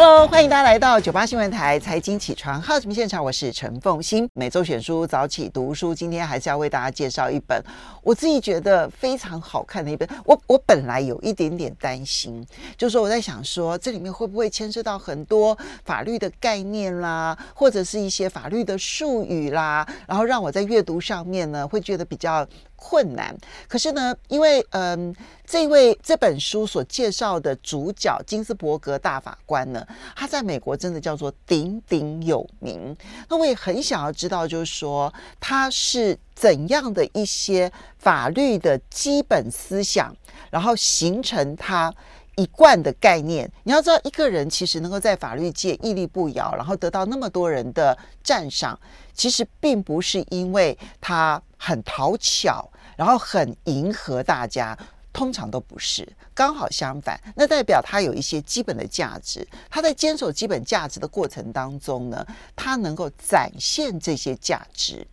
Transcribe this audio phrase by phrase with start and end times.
[0.00, 4.30] Hello，欢迎大家来到九八新闻台财经起床号节目现场，我是陈凤欣。
[4.32, 7.60] 每周选书早起读书，今天还是要为大家介绍一本
[8.04, 10.08] 我自己觉得非常好看的一本。
[10.24, 22.46] 我我本来有一点点担心，就是说我在想说这里面会不会牵涉到很多法律的概念啦，或者是一些法律的术语啦，然后让我在阅读上面呢会觉得比较。
[22.80, 25.12] 困难，可是呢，因为嗯，
[25.44, 32.96] 这位这本书所介绍的主角金斯伯格大法官呢，他在美国真的叫做鼎鼎有名。
[33.28, 40.14] 那我也很想要知道，就是说他是怎样的一些法律的基本思想，
[40.50, 41.92] 然后形成他
[42.36, 43.50] 一贯的概念。
[43.64, 48.78] 你要知道，一个人其实能够在法律界屹立不摇，然后得到那么多人的赞赏，
[49.12, 51.42] 其实并不是因为他。
[51.58, 54.78] 很讨巧，然后很迎合大家，
[55.12, 57.20] 通常都不是，刚好相反。
[57.34, 65.06] 那代表他有一些基本的价值，他在坚守基本价值的过程当中呢，他能够展现这些价值，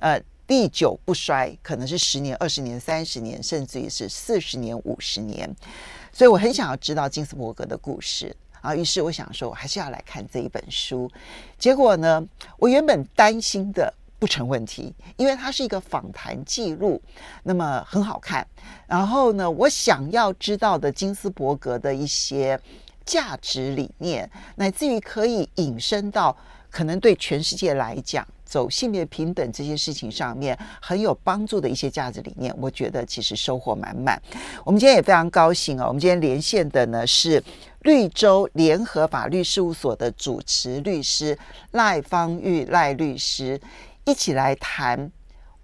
[0.00, 5.48] 呃，历久不衰，可能是十年、二十年、三十年，甚至于是四十年、五十年。
[6.12, 11.10] 所以我很想要知道金斯伯格的故事啊，于是我想说，我还是要来看这一本书。
[11.58, 12.22] 结果呢，
[12.58, 13.94] 我原本担心的。
[14.22, 17.02] 不成问题，因为它是一个访谈记录，
[17.42, 18.46] 那么很好看。
[18.86, 22.56] 然后呢，我想要知道的金斯伯格的一些
[23.04, 26.36] 价值理念，乃至于可以引申到
[26.70, 34.16] 可能对全世界来讲走性别平等这些事情上面很有帮助的一些价值理念，我觉得其实收获满满。
[34.64, 37.42] 我们今天也非常高兴哦，我们今天连线的呢是
[37.80, 41.36] 绿洲联合法律事务所的主持律师
[41.72, 43.60] 赖芳玉赖律师。
[44.04, 45.10] 一起来谈，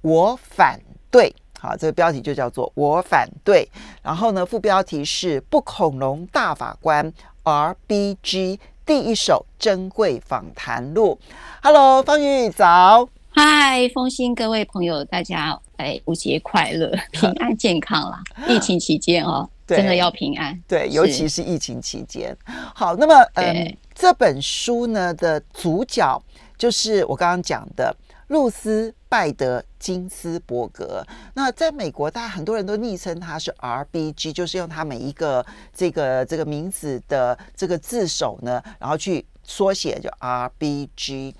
[0.00, 1.34] 我反对。
[1.60, 3.68] 好，这个标题就叫做“我反对”。
[4.00, 7.12] 然后呢，副标题是“不恐龙大法官
[7.42, 11.18] R B G 第一手珍贵访谈录”。
[11.60, 13.08] Hello，方玉早。
[13.30, 18.22] 嗨，风心各位朋友，大家哎，五节快乐， 平安健康啦！
[18.46, 20.56] 疫情期间哦，真的要平安。
[20.68, 22.36] 对，尤其是疫情期间。
[22.72, 26.22] 好，那么嗯，这本书呢的主角
[26.56, 27.92] 就是我刚刚讲的。
[28.28, 35.44] 露丝·拜德·金斯伯格，那在美国，大家很多人都昵称他是 R B G，就是用他每一个
[35.74, 41.34] 这个这个名字的这个字首呢，然后去缩写，就 R B G。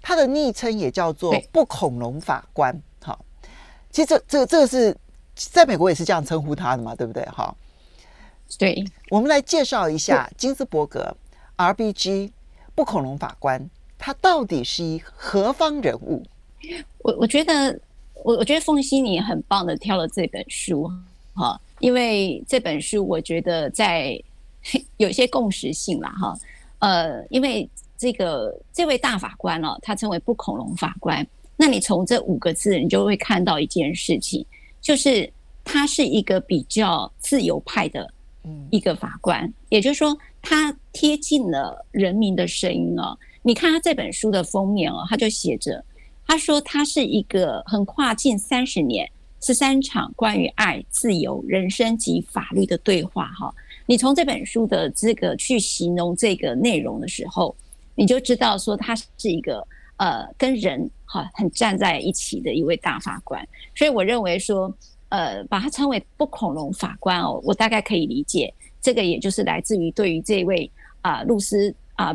[0.00, 2.80] 他的昵称也叫做“不恐龙法官”。
[3.02, 3.24] 好，
[3.90, 4.96] 其实这这这个是
[5.34, 7.24] 在美国也是这样称呼他的嘛，对不对？
[7.24, 7.52] 哈，
[8.56, 11.16] 对，我们来介绍一下金斯伯格
[11.56, 12.32] R B G
[12.76, 13.68] 不恐龙法官。
[14.02, 16.22] 他到底是一何方人物？
[17.02, 17.78] 我我觉得，
[18.24, 20.90] 我我觉得凤溪你很棒的挑了这本书
[21.34, 24.18] 哈，因为这本书我觉得在
[24.96, 26.34] 有一些共识性了哈。
[26.78, 27.68] 呃，因为
[27.98, 34.44] 这个这位大法官哦，他称为不恐龙法官，那你从这五个字，你就会看到一件事情，
[34.80, 35.30] 就是
[35.62, 38.10] 他是一个比较自由派的
[38.70, 43.18] 一个法官，也就是说，他贴近了人民的声音哦。
[43.42, 45.82] 你看他这本书的封面哦，他就写着，
[46.26, 53.50] 他说他是一个横跨近三十年、十三场关于爱、自由、人生及法律的对话哈。
[53.86, 57.56] 你从这本书的这个去形容这个内容的时候，
[57.94, 63.42] 你就知道说他是一个呃跟人哈很站在一起的一位大法官。
[63.74, 64.72] 所以我认为说，
[65.08, 68.52] 呃，把他称为不恐龙法官哦，我大概可以理解，
[68.82, 70.70] 这个也就是来自于对于这位
[71.00, 72.14] 啊露丝啊。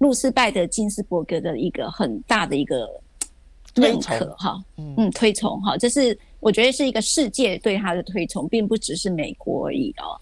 [0.00, 2.88] 露斯拜的金斯伯格的一个很大的一个
[3.74, 10.16] 认可哈，嗯，推崇哈，这是我觉得是一个世界对他的推崇，并不只是美国而已哦。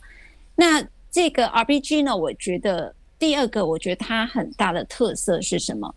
[0.56, 2.14] 那这个 R B G 呢？
[2.14, 5.94] 我觉得第二个，我觉得它很大的特色是什么？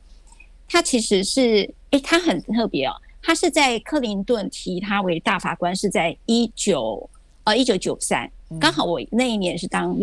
[0.70, 2.94] 它其实是，哎，它很特别哦。
[3.24, 7.10] 它是在克林顿提他为大法官，是在一九
[7.44, 9.98] 呃一九九三，刚好我那一年是当。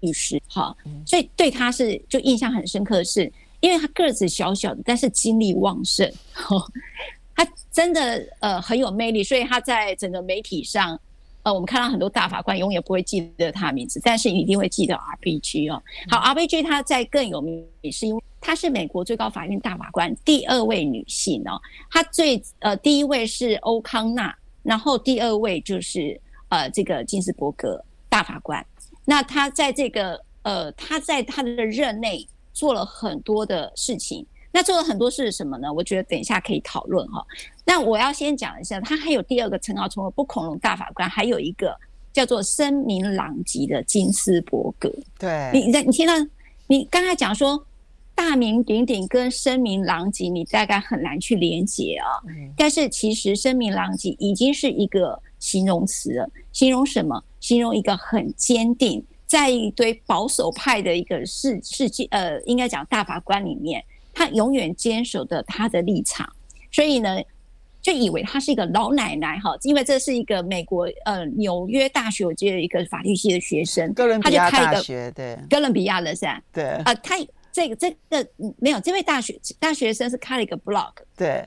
[0.00, 6.10] 律师，哈，所以对他是就印象很深刻的是，因为他个子小小的，但是精力旺盛，
[7.34, 10.98] 他真的呃很有魅力，所以他在整个媒体上，
[11.42, 15.82] 呃，我们看到很多大法官永远不会记得他的名字，但是一定会记得 R B G 哦。
[16.10, 21.60] 好，R B G 他在更有名是因为她是美国最高法院大法官第二位女性哦，
[21.90, 28.64] 她最呃第一位是欧康纳，然后第二位就是呃这个金斯伯格大法官。
[29.10, 35.72] 那他在这个呃，他在他的任内做了很多的事情，那做了很多事是什么呢？
[35.72, 37.24] 我觉得等一下可以讨论哈。
[37.64, 41.74] 那我要先讲一下，他还有第二个称号，除了不恐龙大法官，还有一个
[42.12, 44.92] 叫做声名狼藉的金斯伯格。
[45.18, 46.12] 对，你你你听到
[46.66, 47.64] 你刚才讲说
[48.14, 52.20] 大名鼎鼎跟声名狼藉，你大概很难去连接啊。
[52.58, 57.22] 但是其实声名狼藉已经是一个形容词了，形容什么？
[57.40, 63.82] 形容一个很坚定，在一堆保守派的一个世世界呃，应该讲大法官里面，
[64.12, 66.28] 他永远坚守的他的立场，
[66.72, 67.22] 所以呢，
[67.80, 76.42] 就以为他是一个老奶奶哈，因为这是一个美国呃纽约大学我记得一个法律系的学生，哥伦比亚大学对，哥伦比亚的是吧？
[76.52, 77.14] 对，啊，他
[77.52, 81.46] 这个这个没有，这位大学大学生是开了一个 blog，对，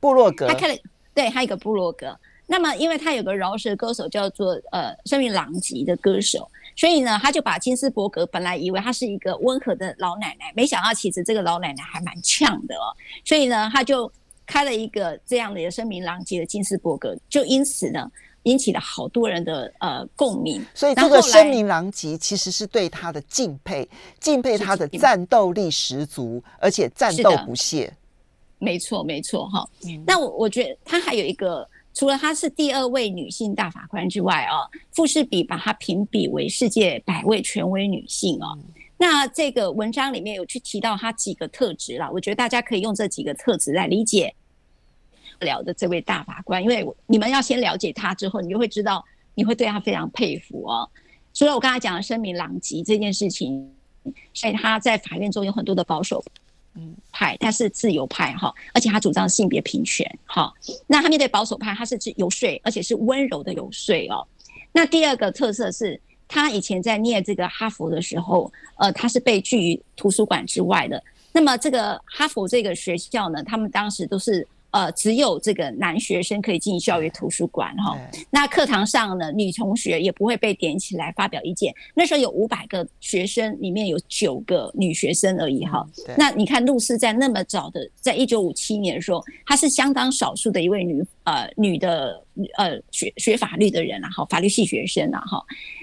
[0.00, 0.76] 部落格，他开了，
[1.14, 2.18] 对他一个部落格。
[2.50, 12.88] 那么，因为他有个饶舌歌手叫做呃声名狼藉的歌手，所以呢，他就把金斯伯格本来以为他是一个温和的老奶奶，没想到其实这个老奶奶还蛮呛的哦。
[13.22, 14.10] 所以呢，他就
[14.46, 18.10] 开了一个这样的一个声名狼藉的金斯伯格，就因此呢，
[18.44, 20.64] 引起了好多人的呃共鸣。
[20.74, 23.86] 所以这个声名狼藉其实是对他的敬佩，
[24.20, 27.94] 敬佩他的战斗力十足，而且战斗不懈。
[28.58, 29.68] 没错，没错，哈。
[30.06, 31.68] 那我我觉得他还有一个。
[31.98, 38.56] 除了她是第二位女性大法官之外哦，富士比把她评比为世界百位权威女性哦。
[38.96, 44.32] 那这个文章里面有去提到她几个特质啦，我觉得大家可以用这几个特质来理解
[45.40, 49.04] 了的这位大法官，因为你们要先了解她之后，你就会知道
[49.34, 50.88] 你会对她非常佩服哦。
[51.34, 53.74] 除了我刚才讲的声名狼藉这件事情，
[54.32, 56.24] 所以她在法院中有很多的保守。
[57.12, 60.52] 派他是自由派哈，而且他主张性别平权哈。
[60.86, 64.26] 那他面对保守派，他是游说，而且是温柔的游说哦。
[64.72, 71.02] 那第二个特色是他以前在念这个哈佛的时候，呃，他是被拒于图书馆之外的。
[71.32, 74.46] 那么这个哈佛这个学校呢，他们当时都是。
[74.70, 77.98] 呃，只有这个男学生可以进校园图书馆哈。
[78.30, 81.74] 那课堂上呢，女同学也不会被点起来发表意见。
[81.94, 85.86] 那时候有五百个学生，里面有九个女学生而已哈。
[86.18, 92.22] 那你看，露丝在那么早的，在一九五七年的时候，她是相当少数的一位女呃女的
[92.58, 95.42] 呃学学法律的人啊，哈，法律系学生啊，哈。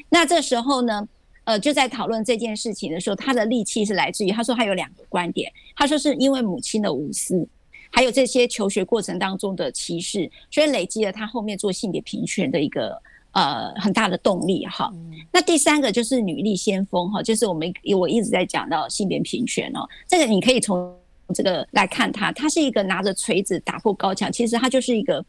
[0.10, 1.08] 那这时候呢，
[1.46, 7.48] 呃，就在讨论这件事情的时候，他的力气是来自于他说他有两个观点，他说是因为母亲的无私。
[7.96, 13.02] 还有这些求学过程当中的歧视，所以累积了他后面做性别平权的一个
[13.32, 14.94] 呃很大的动力哈。
[15.32, 20.94] 那第三个就是女力先锋哈，就是我们我一直在讲到性别平权哦，这个你可以从
[21.34, 25.24] 这个来看他，他是一个拿着锤子打破高墙，其实他就是一个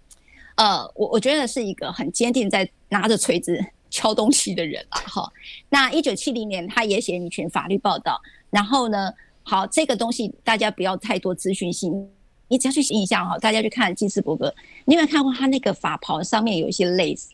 [0.57, 3.57] 呃，我我觉得是一个很坚定在拿着锤子
[3.91, 5.33] 敲东西的人啊哈。
[5.69, 8.21] 那一九七零年他也写女权法律报道，
[8.51, 9.13] 然后呢，
[9.45, 12.09] 好这个东西大家不要太多资讯性。
[12.49, 14.55] 你只要去印象哈，大家去看基斯伯格，
[14.85, 17.31] 你有没有看过他那个法袍上面有一些蕾丝？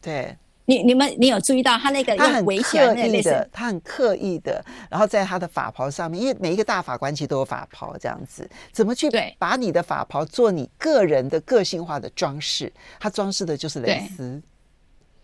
[0.00, 12.72] 对，你你们你有注意到他那个他很刻意的，他很刻意的，然后在他的法袍上面，因为每一个大法官其实都有法袍这样子，怎么去把你的法袍做你个人的个性化的装饰？
[13.00, 14.40] 他装饰的就是蕾丝。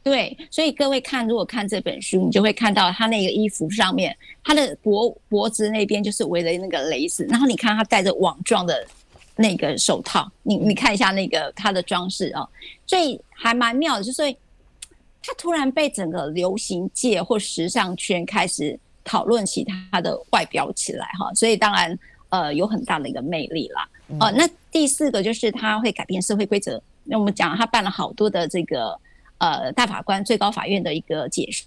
[0.02, 8.84] 对，所以各位看，如果看这本书，你就会看到他那个衣服上面，他的脖脖子那边就是围了那个蕾丝，然后你看他戴着网状的。
[9.40, 12.46] 那个手套，你你看一下那个它的装饰哦，
[12.86, 14.30] 所以还蛮妙的，就是
[15.22, 21.98] 它突然被整个流行界或时尚圈开始讨论起它的外表起来哈，所以当然
[22.28, 23.88] 呃有很大的一个魅力啦。
[24.20, 26.82] 哦，那第四个就是它会改变社会规则。
[27.04, 28.94] 那我们讲他办了好多的这个
[29.38, 31.64] 呃大法官、最高法院的一个解释。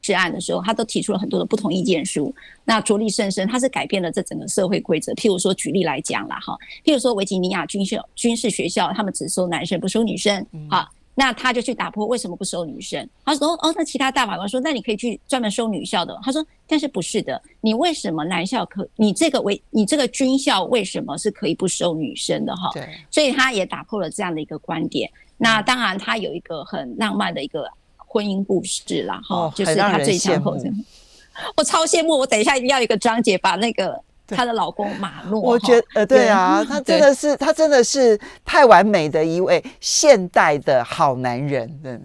[0.00, 5.12] 治案的时候，他都提出了很多的不同意见书，那着力甚深，他是改变了这整个社会规则。
[5.14, 13.06] 譬如说，举例来讲啦，哈，譬如说维吉尼亚军校军事学校，他们只收男生不收女生，好，那他就去打破为什么不收女生？
[13.24, 16.18] 他说哦，那其他大法官说，那你可以去专门收女校的。
[16.22, 18.88] 他说，但是不是的，你为什么男校可？
[18.96, 22.56] 你这个为你这个军校为什么是可以不收女生的？
[22.56, 25.10] 哈，对，所以他也打破了这样的一个观点。
[25.36, 27.70] 那当然，他有一个很浪漫的一个。
[28.12, 30.84] 婚姻故事啦，哈，就是他最强后生。
[31.56, 42.02] 我超羡慕，我等一下一定要一个章节把那个她的老公马 诺，我觉得呃，对啊，他真的是他真的是太完美的一位现代的好男人，嗯，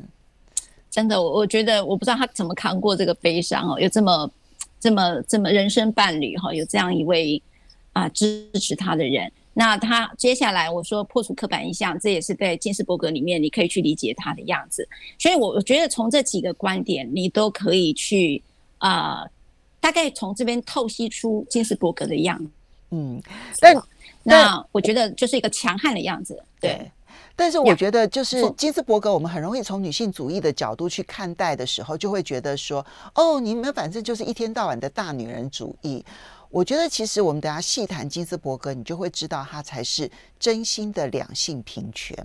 [0.91, 4.29] 真的，我我觉得我不知道他怎么扛过这个悲伤哦，有这么
[4.79, 7.41] 这么这么人生伴侣哈，有这样一位
[7.93, 9.31] 啊支持他的人。
[9.57, 14.85] 那他接下来我说破除刻板印象，这也是在金斯伯格里面你可以去理解他的样子。
[15.17, 18.43] 所以，我我觉得从这几个观点，你都可以去
[18.79, 19.23] 啊，
[19.79, 22.51] 大概从这边透析出金斯伯格的样子
[22.91, 23.21] 嗯，
[23.61, 23.75] 但
[24.23, 26.91] 那我觉得就是一个强悍的样子，对。
[27.37, 36.03] 但是我觉得，就是金斯伯格，我们很容易从女性主义的角度去看待的时候，就会觉得说，哦，你们反正就是一天到晚的大女人主义。
[36.49, 40.09] 我觉得其实我们等下细谈金斯伯格，你就会知道他才是
[40.39, 42.17] 真心的两性平权。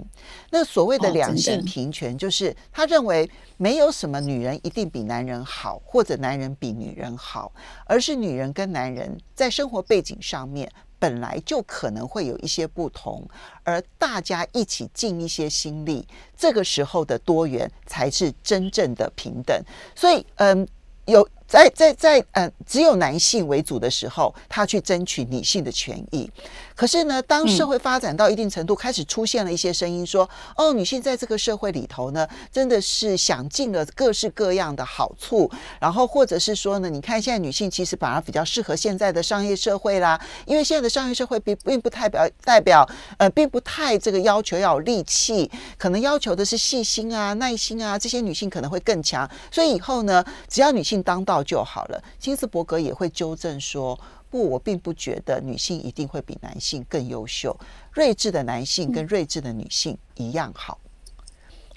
[0.51, 7.53] 那所谓的两性平权，就是他认为没有什么女人一定比男人好，或者男人比女人好，
[7.87, 10.71] 而是女人跟男人在生活背景上面。
[11.01, 13.27] 本来就可能会有一些不同，
[13.65, 19.59] 而大家一起尽一些心力，这个时候的多元才是真正的平等。
[19.97, 20.69] 所以，嗯，
[21.07, 21.27] 有。
[21.51, 26.31] 在在在，呃，只有男性为主的时候，他去争取女性的权益。
[26.77, 42.89] 可是呢，当社会发展到一定程度，开始出现了一些声音说：“哦，女性在这个社会里头呢，真的是享尽了各式各样的好处。”然后或者是说呢，你看现在女性其实反而比较适合现在的商业社会啦，因为现在的商业社会并并不代表代表
[43.19, 49.29] 呃，并不太这个要求要有力气，可能要求的是细心啊、耐心啊，这些女性可能会更强。
[49.51, 51.40] 所以以后呢，只要女性当道。
[51.43, 52.03] 就好了。
[52.19, 53.99] 金斯伯格也会纠正说
[54.31, 57.57] ：“不，我并不觉得女性一定会比男性更优秀。
[57.93, 60.79] 睿智的男性跟睿智的女性一样好。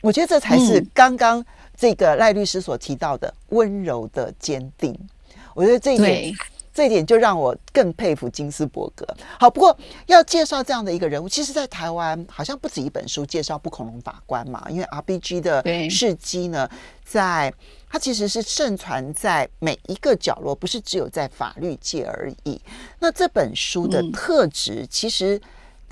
[0.02, 1.44] 我觉得这才是刚刚
[1.76, 4.98] 这个赖律师所提到的温柔的坚定。
[5.54, 6.34] 我觉得这一点。”
[6.76, 9.06] 这一点就让我更佩服金斯伯格。
[9.40, 9.78] 好，不过
[10.08, 14.66] 要介绍这样的一个人物，其实，在台湾好像不止一本书介绍不恐龙法官嘛。
[14.72, 16.68] 因为 R B G 的事迹呢，
[17.06, 17.54] 在
[17.94, 22.60] 它其实是盛传在每一个角落，不是只有在法律界而已。
[22.98, 25.40] 那这本书的特质，其实。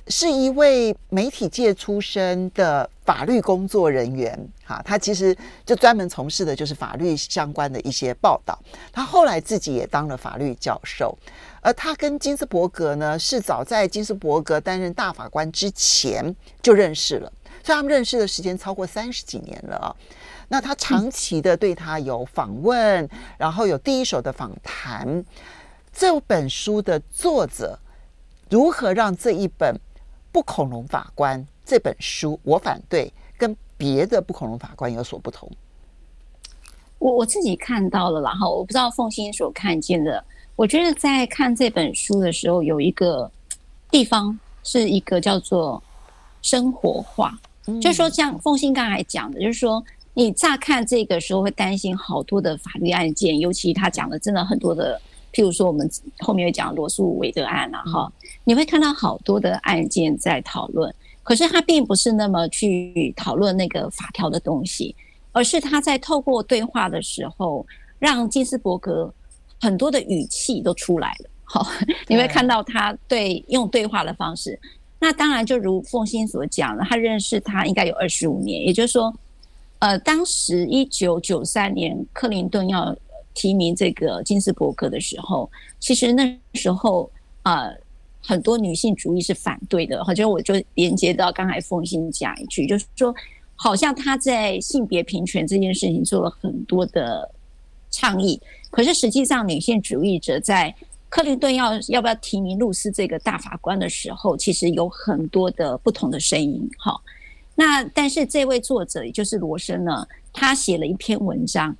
[0.07, 8.57] 是一位媒体界出身的法律工作人员，哈，他其实就专门从事的就是法律相关的一些报道。
[8.91, 11.15] 他后来自己也当了法律教授，
[11.61, 17.31] 而他跟金斯伯格呢，是早在金斯伯格担任大法官之前就认识了，
[17.63, 19.95] 所以他们认识的时间超过三十几年了啊。
[20.51, 25.23] 那他长期的对他有访问，然后有第一手的访谈。
[25.93, 27.79] 这本书的作者
[28.49, 29.79] 如何让这一本？
[30.33, 35.49] 不恐龙法官这本书，我反对，跟别的不恐龙法官有所不同。
[36.99, 40.23] 我我自己看到了，然后我不知道凤欣所看见的。
[40.55, 43.29] 我觉得在看这本书的时候，有一个
[43.89, 45.81] 地方是一个叫做
[46.41, 47.37] 生活化，
[47.81, 54.99] 就是说像凤欣刚才讲的，就是说你乍看这个时候会担心好多的法律案件，尤其他讲的真的很多的。
[55.33, 55.89] 譬如说，我们
[56.19, 58.11] 后面会讲罗素韦德案啊，哈，
[58.43, 64.93] 你会看到好多的案件在讨论，可是他并不是那么去讨论那个法条的东西，
[65.31, 67.65] 而是他在透过对话的时候，
[67.97, 69.13] 让金斯伯格
[69.61, 71.65] 很多的语气都出来了，好，
[72.09, 74.59] 你会看到他对用对话的方式。
[74.99, 79.13] 那当然，就如凤欣所讲了，他认识他应该有二十五年，也就是说，
[79.81, 82.97] 呃，当时一九九三年克林顿要。
[83.33, 87.09] 提名这个金斯伯格的时候，其实那时候
[87.43, 87.71] 啊，
[88.21, 90.03] 很多女性主义是反对的。
[90.03, 93.15] 好像我就连接到刚才凤欣讲一句，就是说，
[93.55, 97.33] 好像他在性别平权这件事情做了很多的
[97.89, 98.37] 倡议，
[98.69, 100.75] 可是实际上女性主义者在
[101.07, 106.69] 克林顿要要不要提名露丝这个大法官的时候，其实有很多的不同的声音。
[106.77, 106.99] 哈，
[107.55, 111.75] 那但是这位作者也就是罗生呢，他写了一篇文章。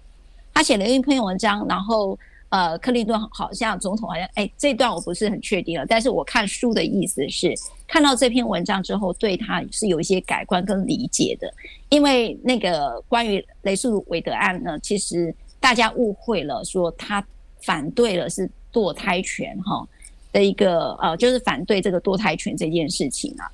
[0.53, 7.53] 他写了一篇文章，然后呃，克林顿好像总统好像哎，这段我不是很确定了，但是我看书的意思是，
[7.87, 11.49] 看到这篇文章之后，对他是有一些改观跟理解的，
[11.87, 17.25] 因为那个关于雷素韦德案呢，其实大家误会了，说他
[17.61, 19.87] 反对了是堕胎权哈
[20.33, 23.49] 的一个呃，就是反对这个堕胎权这件事情啊，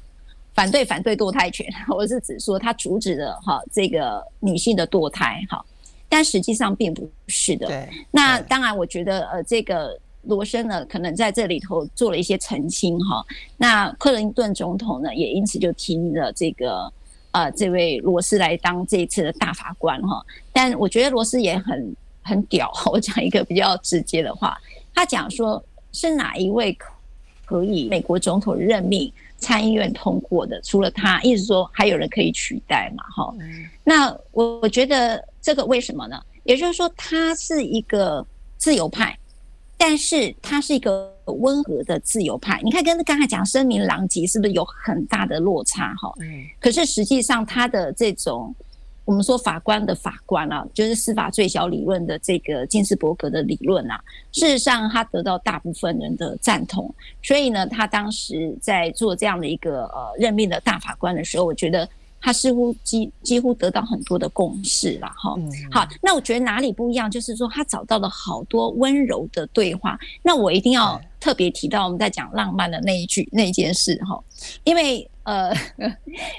[0.57, 5.63] 反对反对堕胎权， 我是指说他阻止了哈这个女性的堕胎哈。
[6.09, 7.87] 但实际上并不是的。
[8.09, 13.23] 那当然，我觉得呃，这个罗森呢，可能在这里头做了一些澄清哈。
[13.55, 16.91] 那克林顿总统呢，也因此就提名了这个
[17.31, 20.25] 呃这位罗斯来当这一次的大法官哈。
[20.51, 24.57] 但我觉得罗斯也很很屌，我讲一个比较直接的话，
[24.95, 26.75] 他讲说是哪一位
[27.45, 29.11] 可以美国总统任命？
[29.37, 33.03] 参议院通过的，除了他，意思说还有人可以取代嘛？
[33.15, 33.33] 哈，
[33.83, 36.21] 那我我觉得这个为什么呢？
[36.43, 38.25] 也就是说，他是一个
[38.57, 39.17] 自由派，
[39.77, 42.61] 但是他是一个温和的自由派。
[42.63, 45.93] 你看，跟刚才讲声名狼藉，是不是有很大的落差？
[45.95, 46.43] 哈，嗯。
[46.59, 48.55] 可是实际上，他的这种
[49.07, 53.97] 我们说法官的法官啊，就是司法最小理论的这个金斯伯格的理论啊，
[54.33, 61.87] 事实上他得到大部分人的赞同，所以呢，他当时在做这样的一个呃任命的大法官的时候，我觉得
[62.19, 65.33] 他似乎几几乎得到很多的共识了哈。
[65.71, 69.97] 好，那我觉得哪里不一样，就是说他找到了好多温柔的对话。
[70.21, 74.21] 那我一定要特别提到我们在讲浪漫的那一句那一件事哈，
[74.65, 75.09] 因为。
[75.27, 75.53] 呃，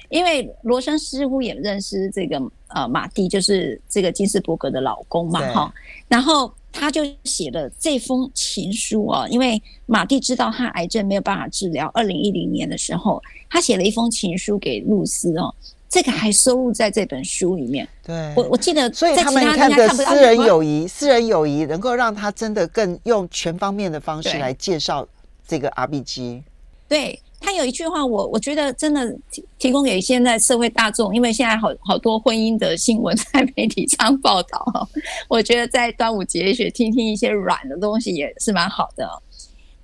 [0.09, 5.71] 因为罗生似乎也认识这个呃马蒂，就是这个金斯伯格的老公嘛，哈。
[6.09, 11.91] 然后他就写了这封情书哦，因为马蒂知道他癌症没有办法治疗。
[11.93, 15.55] 二零一零年的时候，他写了一封情书给露丝哦，
[15.87, 17.87] 这个还收录在这本书里面。
[18.03, 25.07] 对，我我记得，所以他们看的私人友谊，私人友谊能够让他真的更用全方面的方式来介绍
[25.47, 26.43] 这个 R B G。
[26.89, 27.21] 对。
[27.41, 34.89] 他有一句话，我我觉得真的提提供给现在社会大众，因为现在好好多婚姻的新闻在媒体上报道，
[35.29, 39.09] 我觉得在端午节也听听一些软的东西也是蛮好的。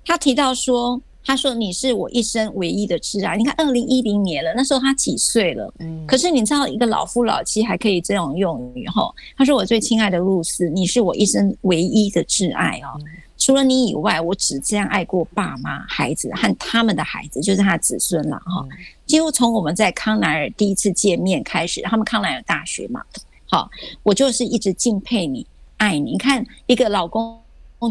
[0.05, 3.35] 他提到说，他说你是我一生唯一的挚爱。
[3.37, 5.73] 你看，二零一零年了，那时候他几岁了？
[5.79, 6.05] 嗯。
[6.05, 9.11] 可是你知道，一个老夫老妻还可以这种用语哈？
[9.35, 12.99] 他说：“我最亲爱的露丝，你是我一生唯一的挚爱哦。”
[13.45, 18.67] 除了你以外，我只这样爱过爸妈、孩子和他们的孩子，就是他的子孙了哈。
[19.05, 23.03] 几乎从我们在康奈尔第一次见面开始，他们康奈尔大学嘛，
[23.45, 23.69] 好，
[24.01, 25.45] 我就是一直敬佩你、
[25.77, 26.13] 爱你。
[26.13, 27.39] 你看，一个老公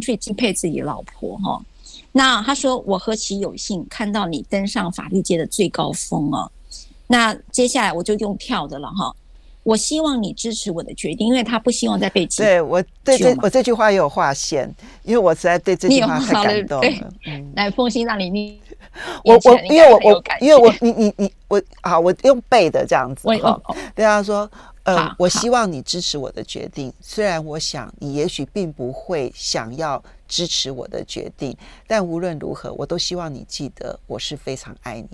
[0.02, 1.64] 去敬佩自己的老婆哈。
[2.10, 6.50] 那他说：“我何其有幸看到你登上法律界的最高峰哦。”
[7.06, 9.14] 那接下来我就用跳的了哈。
[9.64, 17.12] 我希望你支持我的决定，因为他不希望再被对我对这我这句话也有划线，因为我实在对这句话太感动了。
[17.56, 18.60] 来，凤心让你 你
[19.24, 23.60] 我我因为我我因为我你你你我好，我用背的这样子哈。
[23.94, 24.48] 对他说，
[24.84, 31.56] 呃，我希望你支持我的决定，虽然我想你也许并不会想要支持我的决定，
[31.86, 35.08] 但无论如何，我都希望你记得我是非常爱你。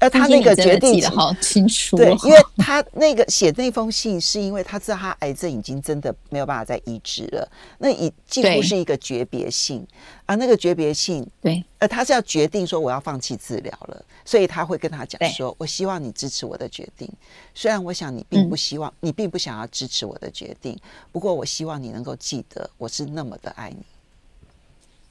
[0.00, 9.86] 而他那个决定好清楚，对，因为他那个写那封信，是因为他知道他癌症已经真的没有办法再医治了，那已几乎是一个诀别信，
[10.24, 17.06] 而那个诀别信，对，呃他是要决定说我要放弃治疗了，所以他会跟他讲说，我希望你支持我的决定，
[17.54, 20.74] 虽然我想你并不希望，你并不想要支持我的决定，
[21.12, 23.84] 不过我希望你能够记得我是那么的爱你。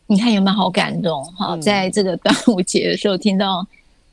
[0.07, 1.23] 你看有没有好感动？
[1.35, 3.63] 哈，在这个端午节的时候听到。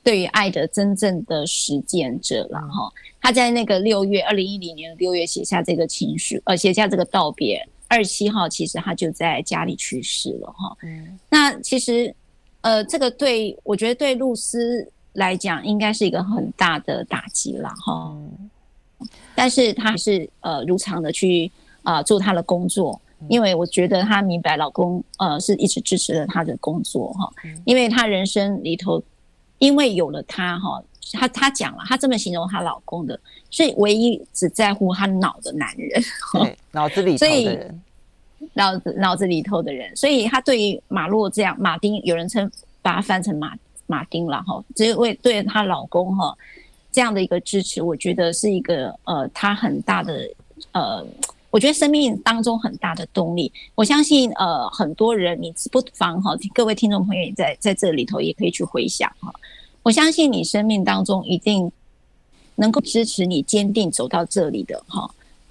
[0.07, 2.89] 对于爱的真正的实践者了哈，
[3.21, 7.61] 他在那个六月二零一零年六月写下这个情书，呃，写下这个道别。
[7.89, 10.77] 二十七号其实他就在家里去世了哈。
[10.85, 12.15] 嗯，那其实
[12.61, 18.17] 呃，这个对我觉得对露丝来讲应该是一个很大的打击了哈。
[19.35, 21.51] 但是她还是呃如常的去
[21.83, 27.29] 啊做她的工作，因为我觉得她明白老公呃是一直支持了她的工作哈，
[27.65, 29.03] 因为她人生里头。
[29.59, 33.19] 因为有了他哈，他他讲了，他这么形容她老公的，
[33.51, 37.83] 是唯一只在乎她脑的男人，对，脑子里头的人，
[38.55, 42.51] 脑子脑子里头的人，所以他对于马洛这样，马丁有人称
[42.83, 46.37] 把他翻成马马丁了哈，只为对她老公哈
[46.93, 50.29] 这样的一个支持，我觉得是一个呃，他很大的
[50.73, 51.07] 呃。
[51.51, 59.33] 我觉得生命当中很大的动力，我相信呃很多人，你不妨哈，各位听众朋友也在在这里头也可以去回想哈。
[59.83, 61.71] 我相信你生命当中一定
[62.57, 65.09] 能够支持你坚定走到这里的哈。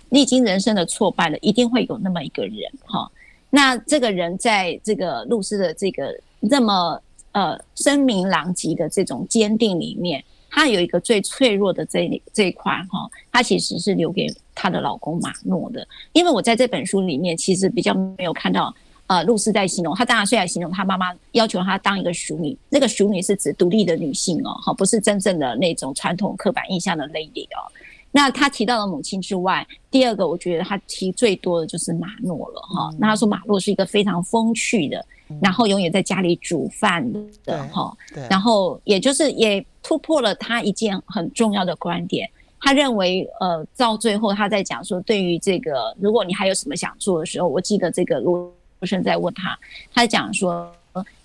[0.10, 3.10] 你已经人生的挫败了，一定会有那么一个人哈。
[3.49, 10.23] 那这个人在这个露丝的这个那么呃声名狼藉的这种坚定里面。
[10.55, 15.85] 她有一个最脆弱的这这一块哈，她其实是留给她的老公马诺的。
[16.13, 18.73] 因为我在这本书里面其实比较没有看到，
[19.07, 27.67] 呃，露丝在形容她，当然虽然形容她妈妈要求她当一个淑女，那个淑女是指独立的女性哦，哈，不是真正的那种传统刻板印象的 lady 哦。
[28.13, 32.95] 那她提到了母亲之外，第二个我觉得她提最多的就是马诺了哈。
[32.97, 35.05] 那她说马诺是一个非常风趣的。
[35.41, 37.03] 然后永远在家里煮饭
[37.43, 37.95] 的哈，
[38.29, 48.51] 然后也就是也突破了他一件很重要的观点，他认为呃到最后他在讲说，对于这个如果你还有什么想做的时候，我记得这个卢
[48.83, 49.57] 生在问他，
[49.93, 50.71] 他讲说，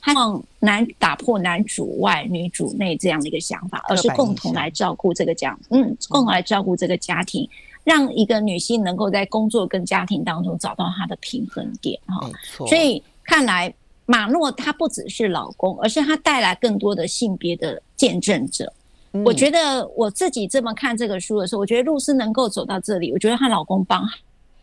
[0.00, 7.48] 他望男打破男主外女主内这样的一个想法，而是共同来照顾这个家，嗯，共同来照顾这个家庭，
[7.84, 12.30] 让一个女性能够在工作跟家庭当中找到她的平衡点哈，
[12.66, 13.72] 所以看来。
[14.11, 18.73] 马诺他不只是老公，而是他带来更多的性别的见证者。
[19.25, 24.05] 我觉得我自己这么看这个书的时候，我觉得露丝能够走到这里，我觉得她老公帮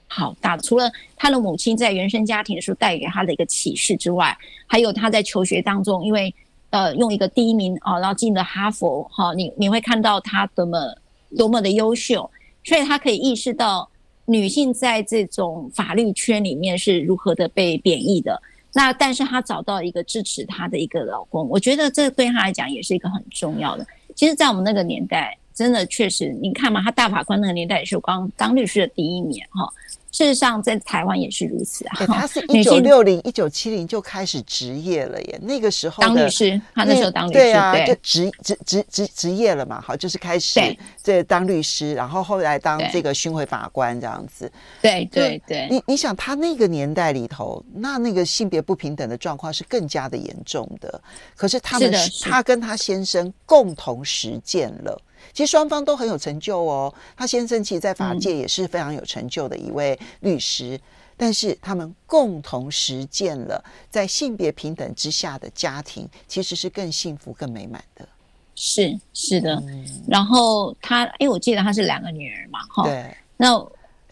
[0.10, 0.58] 好大。
[0.58, 6.36] 除了她的母亲在原生家庭的时候带给她的一个启示之外，还有她在求学当中，因为
[6.72, 10.94] 呃用一个第一名啊，然后进了哈佛哈，你你会看到她多么
[11.38, 12.30] 多么的优秀，
[12.66, 13.90] 所以她可以意识到
[14.26, 18.42] 女性在这种法律圈里面是如何的被贬义的。
[18.78, 23.84] 那但是她找到一个支持她的一个老公，我觉得这对她来讲也是一个很重要的。
[24.16, 29.68] 其实，在我们那个年代，真的确实，你看嘛，她大法官那个年代也是刚当律师的第一年哈。
[30.12, 32.06] 事实上，在台湾也是如此啊。
[32.08, 35.40] 他是 一九六零、一九七零就开始职业了耶。
[35.44, 39.80] 那个时候当律师，他那时候当律师，对啊，就职职职职职业了嘛。
[39.80, 40.60] 好，就是开始
[41.04, 44.52] 这当律师，然后后来当这个巡回法官这样子。
[44.82, 45.68] 对对对。
[45.70, 51.02] 你你想，他那个年代里头，那那个性别不平等的状况是更加的严重的。
[51.36, 51.94] 可是他们
[52.24, 55.02] 他跟他先生共同实践了。
[55.34, 56.94] 其实双方都很有成就哦。
[57.16, 60.80] 他先生其实，在法界也是非常有成就的一位律师，
[61.16, 68.08] 但是他们共同实践了在性别平等之下的家庭，其实是更幸福、更美满的。
[68.56, 69.62] 是是的。
[70.08, 72.84] 然后他，因为我记得他是两个女儿嘛，哈。
[72.84, 73.16] 对。
[73.38, 73.64] 那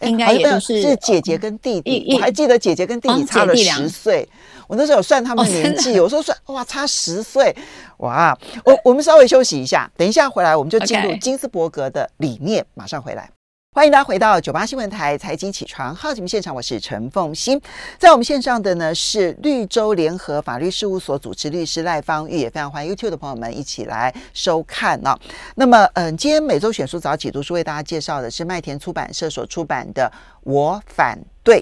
[0.02, 2.14] 应该也就是是姐姐跟弟弟。
[2.14, 4.28] 我还记得姐姐跟弟弟差了十岁。
[4.66, 7.54] 我那时候有算他们年纪，有时候算哇，差十岁，
[7.98, 8.36] 哇！
[8.64, 13.30] 我我们稍微休息一下，等一下回来我们就进入金斯伯格的理念，马上回来。
[13.74, 17.60] 欢迎大家回到九八新闻台财经起床号节目现场，我是陈凤欣，
[17.98, 25.14] 在我们线上的呢是绿洲联合法律事务所主持律师赖芳玉，也非常欢迎 YouTube 的朋友们一起来收看啊。
[25.56, 30.10] 那么，嗯，今天每周选书早起读书为大家介绍的是麦田出版社所出版的
[30.44, 31.60] 《我反对》。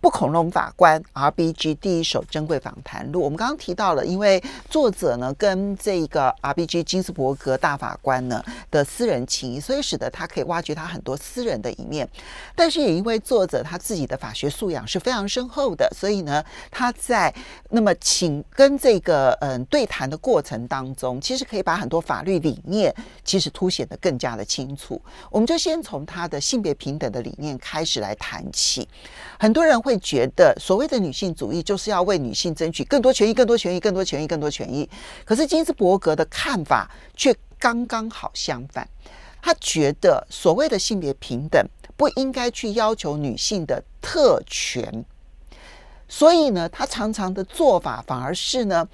[0.00, 12.08] 不恐龙法官 R B G 第一手珍贵访谈录，我们刚刚提到了，因为作者呢跟这个 R B G 金斯伯格大法官呢的私人情谊，所以使得他可以挖掘他很多私人的一面。
[12.54, 17.34] 但是也因为作者他自己的法学素养是非常深厚的，所以呢他在
[17.70, 25.00] 那么请跟这个嗯对谈的过程当中，其实可以把很多法律理念其实凸显得更加的清楚。
[25.28, 28.88] 我们就先从他的性别平等的理念开始来谈起，
[29.40, 29.76] 很多人。
[29.88, 34.86] 会觉得所谓的女性主义就是要为女性争取更多权益、更多权益、更多权益、更多权益。
[35.24, 38.86] 可是金斯伯格的看法却刚刚好相反，
[39.40, 45.02] 他觉得所谓的性别平等不应该去要求女性的特权，
[46.06, 48.86] 所以呢，他常常的做法反而是呢，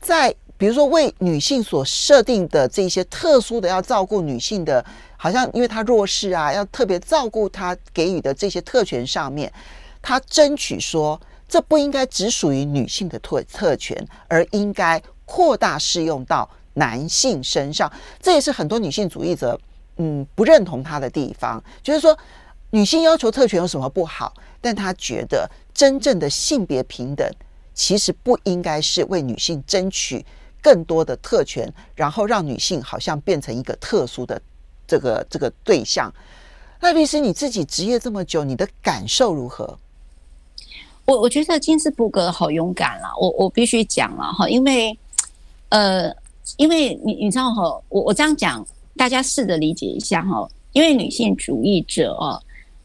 [0.00, 4.84] 在比如说为女性所设定的这些特殊的要照顾女性的，
[5.16, 9.50] 好像因为她弱势啊，要特别照顾她给予的这些特权上面。
[10.02, 13.96] 他争取说，这不应该只属于女性的特特权，
[14.28, 17.90] 而应该扩大适用到男性身上。
[18.20, 19.58] 这也是很多女性主义者
[19.96, 22.16] 嗯不认同他的地方，就是说
[22.70, 24.32] 女性要求特权有什么不好？
[24.60, 27.26] 但他觉得真正的性别平等
[27.74, 30.24] 其实不应该是为女性争取
[30.62, 34.40] 更多的特权，然后让女性好像变成一个特殊的
[34.86, 36.12] 这个这个对象。
[36.80, 39.78] 赖律师你自己职业这么久，你的感受如何？
[41.10, 44.96] 我我觉得金斯伯格好勇敢了，我我必须讲了哈，因为
[45.70, 46.14] 呃，
[46.56, 48.64] 因为你你知道哈，我我这样讲，
[48.96, 52.40] 大家试着理解一下哈，因为女性主义者哦，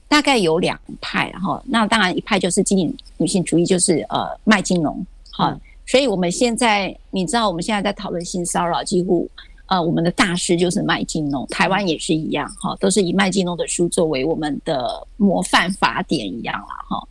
[0.08, 9.30] 大概有两派哈，那当然一派就是经营女性主义，就是呃卖金融哈，所以我们现在你知道我们现在在讨论性骚扰，几乎
[9.68, 17.08] 呃我们的大师就是卖金融，台湾也是一样哈，都是以卖金融的书作为我们的模范法典一样了哈。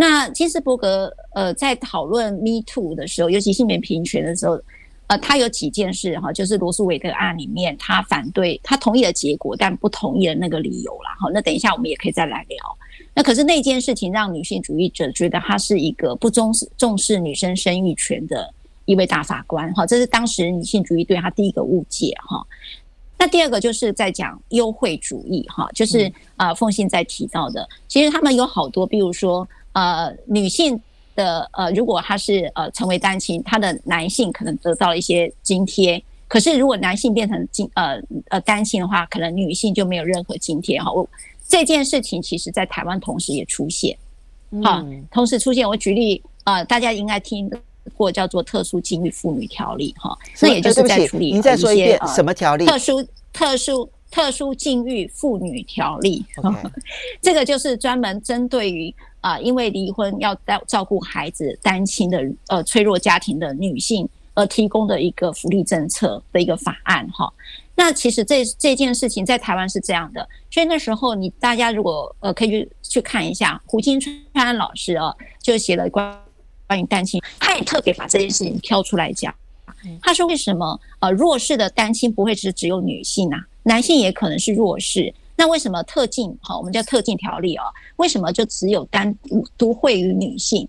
[0.00, 4.56] 那金斯伯格呃，在讨论 Me Too 的时候，尤其性别平权的时候，
[5.08, 11.16] 呃，他有几件事哈，就是罗素韦德案里面，他反对，他同意了结果，但不同意的那个理由啦。
[11.18, 12.56] 哈，那等一下我们也可以再来聊。
[13.12, 19.74] 那可是那件事情让女性主义者觉得他是一个不重视重视女生生育权的一位大法官。
[19.74, 22.14] 哈，这是当时女性主义对他第一个误解。
[22.20, 22.46] 哈，
[23.18, 25.44] 那第二个就是在讲优惠主义。
[25.48, 29.46] 哈，就是啊，凤信在提到的，其实他们有好多，比如说。
[29.74, 30.80] 呃，女性
[31.14, 36.02] 的呃，如果她是呃成为单亲，她的男性可能得到了一些津贴。
[36.26, 40.90] 可是如果男性变成金呃呃单亲的话，可能女性就没有任何津贴哈。
[40.90, 41.08] 我
[41.46, 43.96] 这件事情其实在台湾同时也出现，
[44.64, 45.68] 哈，同时出现。
[45.68, 47.48] 我举例啊，大家应该听
[47.90, 52.66] 过叫做特殊境遇妇女条例哈，那也就是在处理您再说一些什么条例？
[52.66, 56.24] 特殊特殊特殊境遇妇女条例，
[57.22, 58.94] 这个就是专门针对于。
[59.20, 67.28] 啊，因为离婚要照照顾孩子、单亲的呃脆弱家庭的女性而提供的一个福利政策的一个法案哈。
[67.74, 76.16] 那其实这这件事情在台湾是这样的，所以那时候你大家如果呃可以去去看一下胡金川老师啊，就写了关
[76.68, 79.34] 关于单亲，他也特别把这件事情挑出来讲。
[80.02, 83.40] 他说为什么呃弱势的单亲不会是只有女性啊？
[83.62, 85.12] 男性也可能是弱势。
[85.34, 87.62] 那为什么特禁好，我们叫特禁条例哦？
[87.96, 89.16] 为什么就只有单
[89.56, 90.68] 独会于女性？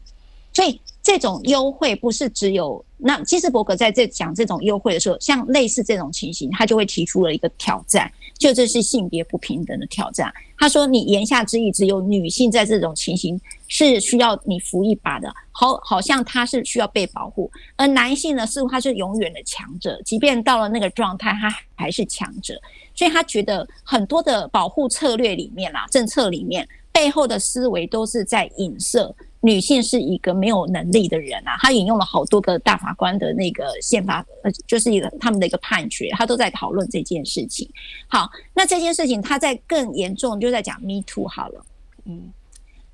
[0.54, 10.32] 所以这种优惠不是只有那基斯伯格在这讲这种优惠的时候，像类似这种情形，他就会提出了一个挑战，就这是性别不平等的挑战。
[10.58, 22.60] 他说：“你言下之意，只有女性在这种情形是需要你扶一把的，好，好像他是需要被保护，而男性呢，似乎他是永远的强者，即便到了那个状态，他还是强者。
[22.94, 37.70] 所以他觉得很多的保护策略里面啦，政策里面背后的思维都是在影射。”女性是一个没有能力的人啊，他引用了好多个大法官的那个宪法，呃，就是一个他们的一个判决，他都在讨论这件事情。
[38.10, 41.66] 好，那这件事情他在更严重，就在讲 Me Too 好了，
[42.04, 42.34] 嗯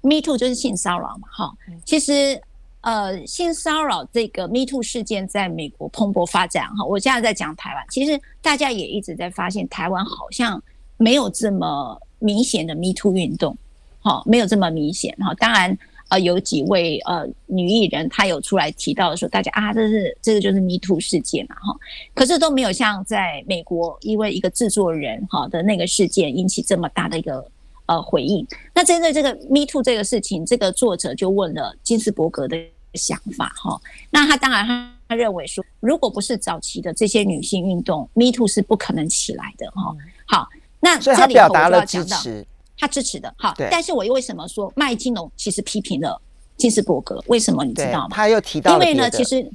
[0.01, 1.51] ，Me Too 就是性骚扰嘛，哈，
[1.83, 2.39] 其实
[2.81, 10.61] 呃，性骚扰这个 Me Too 事件在美国蓬勃发展，哈，我现在在讲台湾，其实大家也一直在发现台湾好像
[10.97, 13.57] 没有这么明显的 Me Too 运动，
[13.99, 15.75] 好，没有这么明显，哈，当然。
[16.09, 21.75] 呃，有几位呃女艺人，她有出来提到说，大家啊，这是这个就是 Me Too 事件嘛，哈，
[22.13, 27.43] 可是都没有像在美国，因为一个制作人哈的那个事件引起这么大的一个
[27.87, 28.45] 呃回应。
[28.73, 32.55] 那针对这个 Me Too 这个事情，这个作者就问了金斯伯格的
[32.93, 39.95] 想法，哈，那他当然他他认为说，如果不是早期的这些女性运动，Me Too 是不可能起来的，哈。
[40.27, 42.45] 好，那所以他表达了支持。
[42.77, 46.19] 他支持的，好，但是我又为什么说麦金龙其实批评了
[46.57, 47.23] 金斯伯格？
[47.27, 48.09] 为什么你知道吗？
[48.11, 49.49] 他又提到，因为呢，其实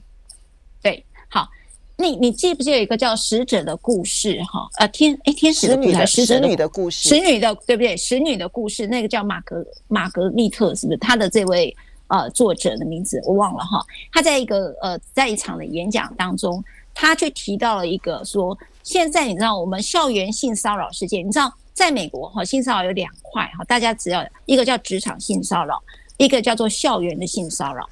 [0.83, 1.49] 对，好，
[1.97, 4.43] 你你记不记得有一个叫使者的故事？
[4.45, 7.97] 哈，呃，天，哎，天使的故事，使女的故事，使女的，对不对？
[7.97, 10.99] 使女的故事，那个叫玛格玛格丽特，是不是？
[10.99, 11.77] 他的这位
[12.09, 13.85] 呃作者的名字我忘了哈。
[14.13, 16.63] 他在一个呃在一场的演讲当中，
[16.95, 21.53] 他却提到了一个说，现在你知道我们校园性骚扰事件，你知道？
[21.73, 25.83] 在美国哈，性骚扰有两块哈，大家只要一个叫职场性骚扰，
[26.19, 27.89] 一个叫做校园的性骚扰，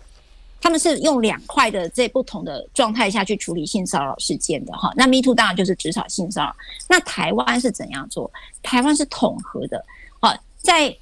[0.61, 4.93] 他们是用两块的这不同的状态下去处理性骚扰事件的哈。
[4.97, 6.55] 那 Me Too 当然就是职场性骚扰。
[6.89, 8.31] 那台湾是怎样做？
[8.63, 9.83] 台湾是统合的，
[10.21, 10.95] 好，在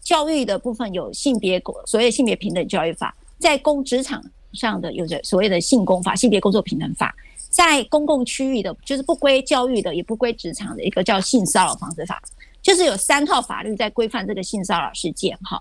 [0.00, 7.14] 教育的部分有性别所谓性别平等教育法，在公职场上的有着所谓的性工法、性别工作平等法。
[7.58, 12.22] 在公共区域的，就是不归教育的，也不归职场的一个叫性骚扰防治法，
[12.62, 15.36] 就是有三套法律在规范这个性骚扰事件。
[15.38, 15.60] 哈，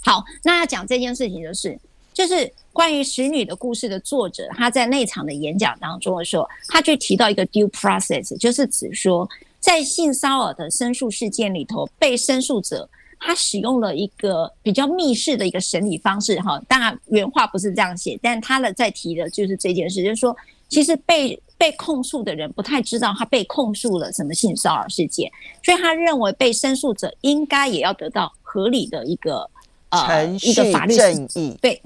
[0.00, 1.78] 好，那要讲这件事情的是，
[2.12, 12.90] 就是关于使女的故事的作者，他在那场的演讲当中的时候，他就提到一个 due process，就是指说，在性骚扰的申诉事件里头，被申诉者。
[13.24, 20.36] 他使用了一个比较密室的一个审理方式，哈，当然原话不是这样写，但他的在提的就是这件事，就是说，
[20.72, 25.30] 其实被被控诉的人不太知道他被控诉了什么性骚扰事件，
[25.62, 29.48] 所以他认为被申诉者应该也要得到合理的一个
[29.90, 31.82] 呃一个法律正义，对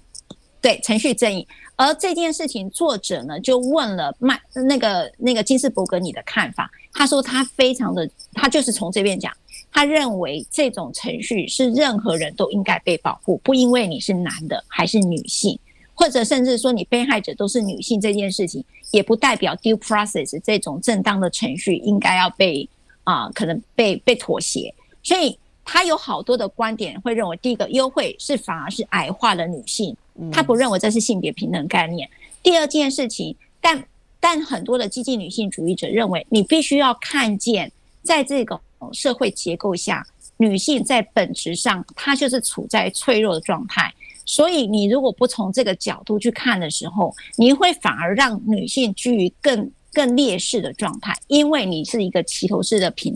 [0.62, 1.46] 对，程序正义。
[1.74, 9.32] 而这件事情，作者呢就问了麦那个那个金斯伯格你的看法，他说他非常的，他就是从这边讲。
[9.72, 15.58] 他认为这种程序是任何人都应该被保护，不因为你是男的还是女性，
[15.96, 22.68] 或者甚至说你被害者都是女性这件事情，也不代表 due process 这种正当的程序应该要被
[23.02, 24.72] 啊可能被被妥协。
[25.02, 29.96] 所以他有好多的观点会认为，第一个优惠是反而是矮化了女性，
[30.30, 32.08] 他不认为这是性别平等概念。
[32.42, 33.82] 第二件事情，但
[34.20, 38.60] 但很多的激进女性主义者认为，你必须要看见在这个。
[38.92, 40.06] 社会结构下，
[40.36, 43.92] 女性在本质上她就是处在脆弱的状态，
[44.26, 53.14] 所以你如果不从这个角度去看的时候，你会反而让女性居于更更劣势的状态，因为你是一个齐头式的平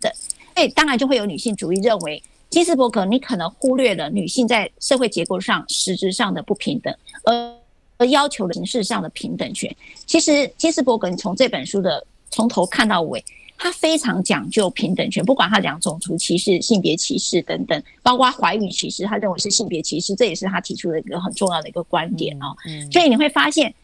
[0.00, 0.10] 等。
[0.56, 6.92] 所以当然就会有女性主义认为，金斯伯格你可能忽略了女性在社会结构上实质上的不平等，
[7.24, 7.54] 而
[7.98, 9.72] 而要求了形式上的平等权。
[10.06, 13.22] 其实金斯伯格你从这本书的从头看到尾。
[13.60, 22.56] 他非常讲究平等权，不管他讲种族歧视、性别歧视等等，包括怀孕歧视，他认为是性别歧视，这也是他提出的一个很重要的一个观点哦。
[22.92, 23.74] 所以你会发现，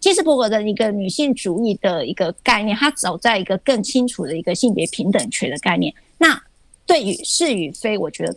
[0.00, 5.94] 基斯伯格的一个女性主义的一个概念，他走在一个更清楚的一个性别平等权的概念。
[6.16, 6.42] 那
[6.86, 8.36] 对于是与非，我觉得，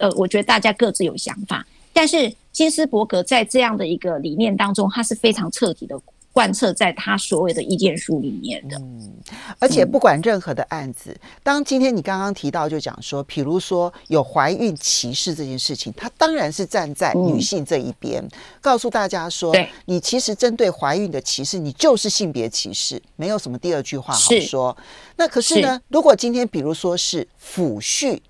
[0.00, 5.96] 呃，我觉得大家各自有想法，但是金斯伯格在这样的一个理念当中，他是非常彻底的。
[6.34, 9.14] 贯彻在他所谓的意见书里面的，嗯，
[9.60, 18.22] 而且不管任何的案子，当今天你刚刚提到就讲说，比如说有怀孕歧视这件事情，他当然是站在女性这一边，
[18.60, 24.76] 告诉大家说，你其实针对怀孕的歧视，你就是性别歧视，没有什么第二句话好说。
[25.14, 28.20] 那可是呢，如果今天比如说是抚恤。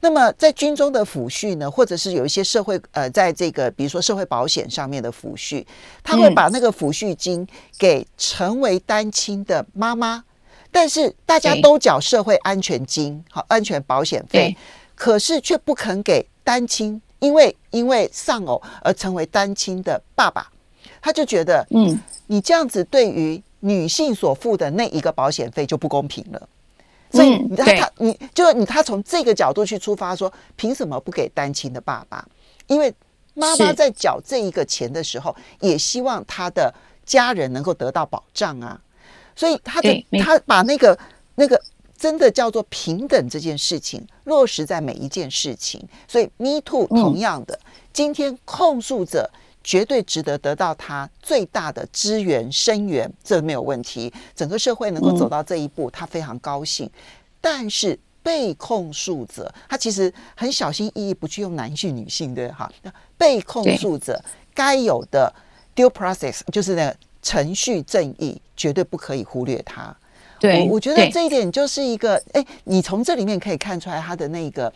[0.00, 5.64] 那么，在军中的抚恤呢，或者是有一些社会呃，在这个比如说社会保险上面的抚恤，
[6.02, 7.46] 他会把那个抚恤金
[7.78, 10.22] 给成为单亲的妈妈，
[10.70, 14.54] 但是大家都缴社会安全金、好安全保险费，
[14.94, 20.46] 可是却不肯给单亲，因为因为丧偶而成为单亲的爸爸，
[21.00, 26.48] 他就觉得，嗯，你这样子对于女性所付的那一个保险费就不公平了。
[27.16, 32.24] 所以他他你就你他从这个角度去出发说，凭什么不给单亲的爸爸？
[32.66, 32.92] 因为
[33.34, 36.72] 妈妈在缴这一个钱的时候，也希望他的
[37.04, 38.80] 家人能够得到保障啊。
[39.34, 40.98] 所以他的他把那个
[41.34, 41.60] 那个
[41.98, 45.82] 真的叫做平等这件事情落实在每一件事情。
[46.06, 47.58] 所以 Me Too 同样的，
[47.92, 49.30] 今天控诉者。
[49.66, 54.12] 绝对值得得到他最大的支援声援，这没有问题。
[54.32, 56.88] 整个社会能够走到这一步，他非常高兴。
[57.40, 62.70] 但是被控诉者，他其实很小心翼翼，不去用男性、女性对哈。
[63.18, 64.22] 被控诉者
[64.54, 65.34] 该有的
[65.74, 69.92] due process，就是那个程序正义，绝对不可以忽略他。
[70.38, 74.72] 对，我觉得这一点就是一个，哎，你从这里面可以看出来他的那个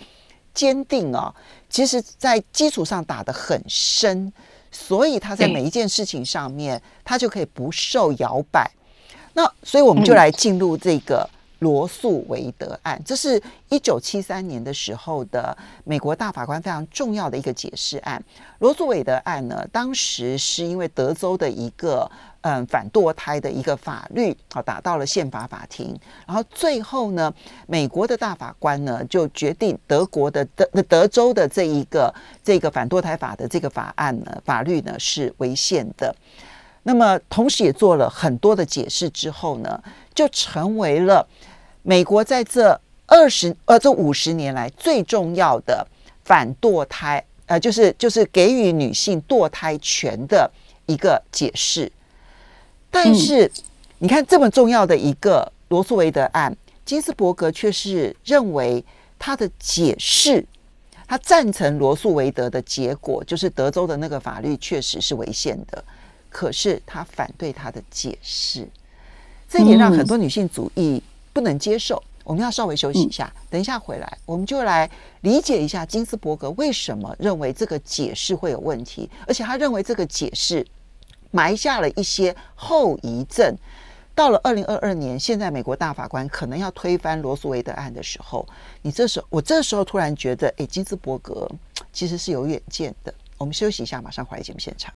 [0.53, 1.33] 坚定啊，
[1.68, 4.33] 其实在基础上打得很深。
[4.70, 8.70] 所以他在每一件事情上面，他就可以不受摇摆。
[9.35, 11.28] 那所以我们就来进入这个
[11.61, 18.22] 罗素韦德案，这是一九七三年的时候的美国大法官非常重要的一个解释案。
[18.59, 22.11] 罗素韦德案呢，当时是因为德州的一个。
[22.42, 25.94] 嗯，反堕胎的一个法律，好打到了宪法法庭，
[26.26, 27.31] 然后最后呢，
[27.66, 36.14] 美国的大法官呢就决定德国的德德州的这一个这个反堕胎法的这个法案呢，法律呢是违宪的。
[36.85, 39.83] 那么同时也做了很多的解释之后呢，
[40.14, 41.29] 就成为了
[41.83, 45.87] 美国在这二十呃这五十年来最重要的
[46.24, 50.50] 反堕胎呃，就是就是给予女性堕胎权的
[50.87, 51.92] 一个解释。
[52.90, 53.50] 但是，
[53.98, 58.85] 你看这么重要的一个罗素韦德案，金斯伯格却是认为
[59.18, 60.44] 他的解释，
[61.07, 65.85] 他赞成罗素韦德的结果，就是德州的那个法律确实是违宪的。
[66.29, 68.68] 可是他反对他的解释，
[69.48, 72.03] 这一点让很多女性主义不能接受。
[72.24, 74.88] 我们要稍微休息一下，等一下回来，我们就来
[75.22, 80.66] 理解一下金斯伯格为什么认为这个解释会有问题，而且他认为这个解释。
[81.31, 83.57] 埋下了一些后遗症。
[84.14, 88.47] 到了二零二二年，现在美国大法官可能要推翻罗素韦德案的时候，
[88.83, 91.49] 你这时候，我这时候突然觉得，哎，金斯伯格
[91.93, 93.14] 其实是有远见的。
[93.38, 94.93] 我们休息一下，马上回来节目现场。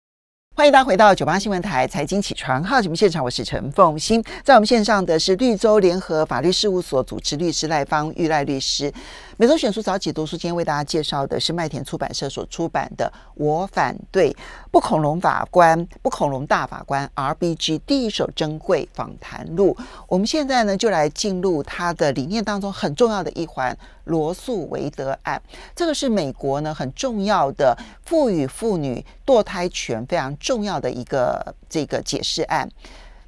[0.57, 8.93] 欢迎大家回到九八新闻台财经起床号节目现场，我是陈凤欣，在我们线上的是绿洲联合法律事务所主持律师赖芳玉赖律师。
[9.37, 14.35] 每周选书早起读书，今天为大家介绍的是麦田出版社所出版的《我反对
[14.71, 19.77] 不恐龙法官不恐龙大法官 RBG 第一手珍贵访谈录》。
[20.07, 25.41] 我们现在呢，就来进入他的理念当中很重要的一环——罗素韦德案。
[25.75, 32.69] 这个是美国呢很重要的赋予妇女堕胎权非常重要的一个这个解释案。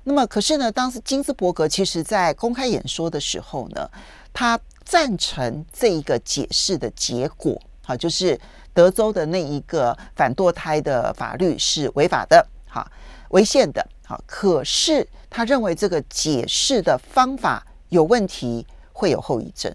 [0.04, 3.90] 那么，可是呢，当时金斯伯格其实在公开演说的时候呢，
[4.32, 4.58] 他。
[4.88, 8.38] 赞成这一个解释的结果，好，就是
[8.72, 12.88] 德州的那一个反堕胎的法律是违法的，好，
[13.30, 14.22] 违宪的，好。
[14.26, 19.74] 可是他认为这个解释的方法有问题，会有后遗症。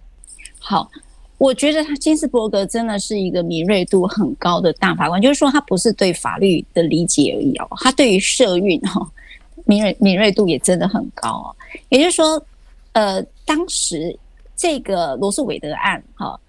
[0.61, 0.89] 好，
[1.37, 9.05] 我觉得他金斯伯格真的是一个敏锐度很高的大法官，就是说他不是对法律的理解而已哦，他对于社运哈
[9.65, 11.55] 敏锐敏锐度也真的很高哦。
[11.89, 12.41] 也就是说，
[12.93, 14.17] 呃，当时。
[14.57, 16.39] 这个罗素韦德案，哈，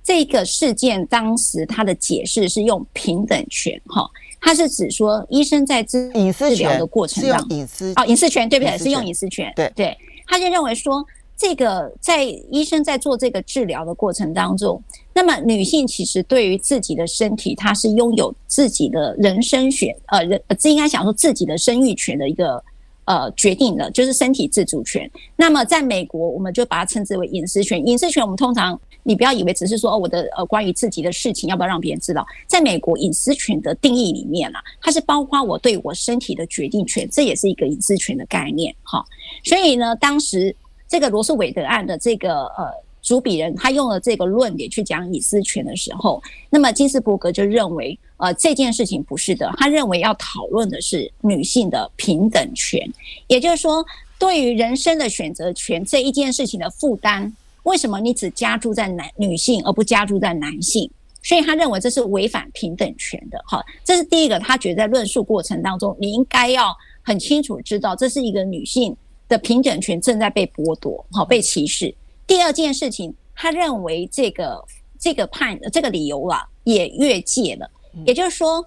[0.00, 4.08] 这个事件当时他的解释是用平等权，哈，
[4.40, 8.78] 他是指说医生在治疗的过程中，隐私哦，隐私权对不对？
[8.78, 11.04] 是用隐私权，对对，他就认为说，
[11.36, 14.82] 这个在医生在做这个治疗的过程当中，
[15.12, 22.62] 那么女性其实对于自己的身体，她是拥有自己的人生权，呃，人，这应该想说自己的生育权的一个
[23.04, 25.10] 呃决定的，就是身体自主权。
[25.36, 27.86] 那么在美国，我们就把它称之为隐私权。
[27.86, 32.26] 隐私权，我们通常你不要以为只是说哦，我的呃关于自己的事情要不要让别人知道。
[32.46, 38.74] 在美国，隐私权的定义里面啊，它是包括我对我身体的决定权，这也是一个隐私权的概念。
[38.82, 39.04] 哈，
[39.44, 40.56] 所以呢，当时
[40.88, 42.86] 这个罗素韦德案的这个呃。
[43.02, 46.20] 主笔人他用了这个论点去讲隐私权的时候，
[46.50, 49.48] 那么金斯伯格就认为，呃，这件事情不是的。
[49.58, 52.84] 他认为要讨论的是女性的平等权，
[53.28, 53.86] 也就是说，
[54.18, 57.32] 对于人生的选择权这一件事情的负担，
[57.62, 60.90] 为什么你只加注在男女性而不加注在男性？
[61.22, 63.40] 所以他认为这是违反平等权的。
[63.46, 68.96] 好，这是第一个，他觉得在论述过程当中，你应该要很清楚知道，这是一个女性
[69.28, 71.94] 的平等权正在被剥夺，好，被歧视。
[72.26, 74.64] 第二件事情，他认为这个
[74.98, 77.70] 这个判这个理由啊也越界了，
[78.04, 78.64] 也就是说，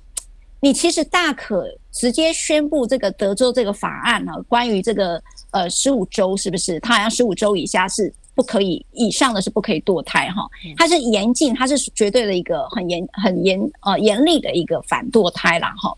[0.60, 6.80] 你其实大可直接宣布这个德州这个法案呢，关于这个呃十五周是不是？
[6.80, 10.48] 他好像十五周以下是不可以，以上的是不可以堕胎哈。
[10.78, 15.94] 它是严禁，它是绝对的一个很严很严呃严厉的一个反堕胎啦哈。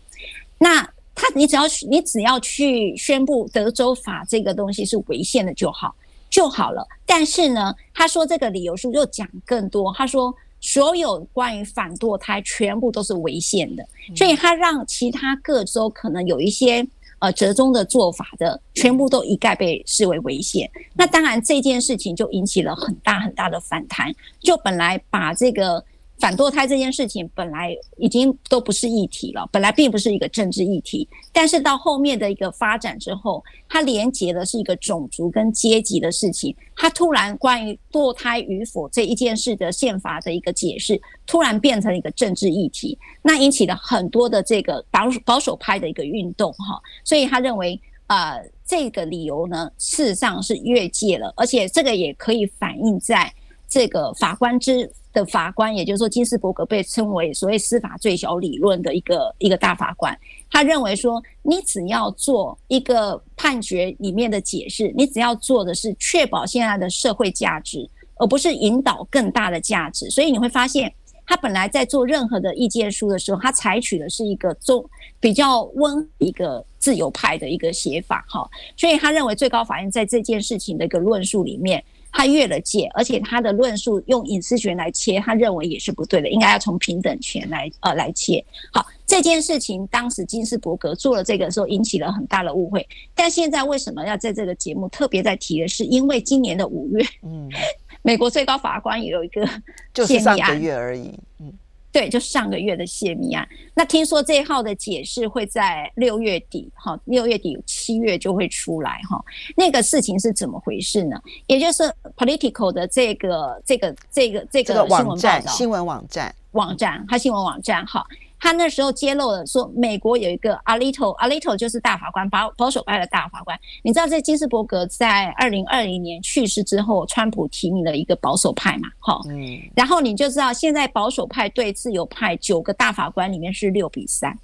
[0.58, 5.94] 那他你只要你只要去宣布德州法这个东西是违宪的就好。
[6.30, 9.92] 就好了，但是呢，他说这个理由书又讲更多。
[9.92, 13.86] 他说所有关于反堕胎全部都是违宪的，
[14.16, 16.88] 所以他让其他各州可能有一些
[17.18, 20.70] 呃折中的做法的，全部都一概被视为违宪。
[20.94, 24.10] 那当然这件事情就引起了很大很大的反弹。
[24.40, 25.84] 就本来把这个。
[26.22, 36.54] 反堕胎这件事情本来已经都不是议题了，本来并不是一个政治议题，但是到后面的一个发展之后，它连接的是一个种族跟阶级的事情。
[36.76, 46.80] 它突然关于堕胎与否这一件事的宪法的一个解释，突然变成一个政治议题，那引起了很多的这个保保守派的一个运动哈。
[47.02, 53.34] 所以他认为啊，这个理由呢，事实上是越界了，而且这个也可以反映在
[53.68, 54.88] 这个法官之。
[55.12, 60.18] 的法官，也就是说，金斯伯格被称为所谓司法最小理论的一个一个大法官。
[60.50, 70.08] 他认为说，你只要做一个判决里面的解释，你只要做的是确保现在的社会价值，而不是引导更大的价值。
[70.08, 70.92] 所以你会发现，
[71.26, 74.84] 他本来在做任何的意见书的时候，他采取的是一个中
[75.20, 78.24] 比较温一个自由派的一个写法。
[78.28, 81.84] 哈，所以他认为最高法院在这件事情的一个论述里面。
[82.12, 88.44] 他越了界，而且他的论述用隐私权来切，他认为也是不对的，应该要从平等权来呃来切。
[88.72, 92.86] 好，这件事情当时金斯伯格做了这个时候，引起了很大的误会。
[93.14, 97.48] 但现在为什么要在这个节目特别在提的是，因为今年的五月，嗯，
[98.02, 99.48] 美国最高法官也有一个
[99.94, 101.52] 就是上个月而已，嗯。
[101.92, 103.46] 对，就上个月的泄密案。
[103.74, 109.22] 那听说这一号的解释会在六月底，哈，六月底七月就会出来，哈。
[109.56, 111.20] 那个事情是怎么回事呢？
[111.46, 111.82] 也就是
[112.16, 118.06] Political 的这个、这个、这个、这个新闻站、新闻网站、网站，它新闻网站，哈。
[118.42, 123.56] 他那时候揭露了说，美国有一个 Alito，Alito 就是大法官，保保守派的大法官。
[123.84, 134.36] 你知道，在金斯伯格在二零二零年去世之后，川普提名了一个保守派嘛，哈，嗯，然后你就知道，现在保守派对自由派九个大法官里面是六比三，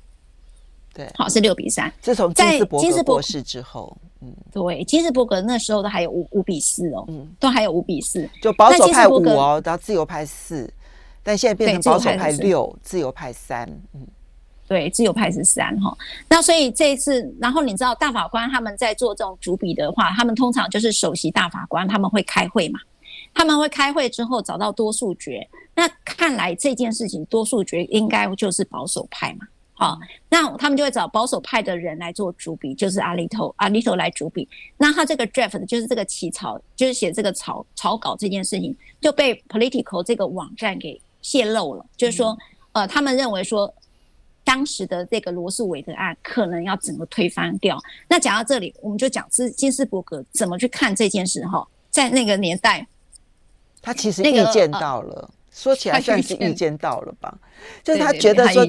[0.94, 1.92] 对，好是六比三。
[2.00, 10.72] 自从金斯伯格过世之后，嗯，对，金斯伯格那时候都还有五五比四哦，嗯，都还有五比四，就保守派五哦，然后自由派四。
[11.22, 14.06] 但现在变成保守派六，自由派三，嗯，
[14.66, 15.96] 对，自由派是三哈。
[16.28, 22.78] 那所以这一次，然后你知道大法官他们在做这种主笔的话，他们通常就是首席大法官他们会开会嘛，
[23.34, 25.46] 他们会开会之后找到多数决。
[25.74, 29.98] 那看来这件事情多数决应该就是保守派嘛，好，
[30.28, 34.48] 那他们就会找保守派的人来做主笔，就是阿里头阿里头来主笔。
[34.76, 41.00] 那他这个 draft 就是这个起草，就是写这个草草稿这件事情就被 Political 这个网站给。
[41.20, 42.36] 泄露了，就是说，
[42.72, 43.72] 呃，他们认为说，
[44.44, 47.78] 当时的这个罗素韦德案可能要整个推翻掉。
[48.08, 52.86] 那讲到这里，我们就讲是金斯伯格怎么去看这件事哈，在那个年代，
[53.82, 57.36] 他其实预见到了，说起来算是预见到了吧，
[57.82, 58.64] 就是他觉得说，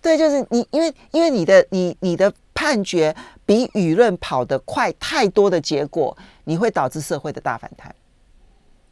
[0.00, 7.94] 对，就是你，因为因为你的你你的判决比舆论跑得快太多的结果，你会导致社会的大反弹，